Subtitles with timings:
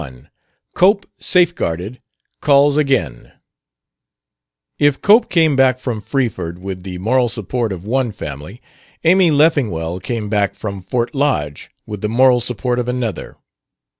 [0.01, 0.29] 21
[0.73, 2.01] COPE, SAFEGUARDED,
[2.41, 3.33] CALLS AGAIN
[4.79, 8.63] If Cope came back from Freeford with the moral support of one family,
[9.03, 13.37] Amy Leffingwell came back from Fort Lodge with the moral support of another.